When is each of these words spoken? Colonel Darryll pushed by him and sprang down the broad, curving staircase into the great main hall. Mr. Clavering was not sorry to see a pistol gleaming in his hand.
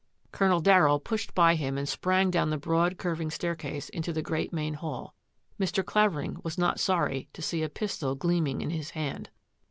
Colonel 0.31 0.61
Darryll 0.63 0.97
pushed 0.99 1.35
by 1.35 1.53
him 1.53 1.77
and 1.77 1.87
sprang 1.87 2.31
down 2.31 2.49
the 2.49 2.57
broad, 2.57 2.97
curving 2.97 3.29
staircase 3.29 3.87
into 3.89 4.11
the 4.11 4.23
great 4.23 4.51
main 4.51 4.73
hall. 4.73 5.13
Mr. 5.59 5.85
Clavering 5.85 6.37
was 6.43 6.57
not 6.57 6.79
sorry 6.79 7.29
to 7.33 7.41
see 7.43 7.61
a 7.61 7.69
pistol 7.69 8.15
gleaming 8.15 8.61
in 8.61 8.71
his 8.71 8.89
hand. 8.97 9.29